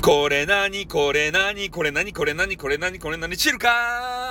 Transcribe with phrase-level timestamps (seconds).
[0.00, 4.23] これなにこれなにこれなにこれなにこれなにこれなに知るか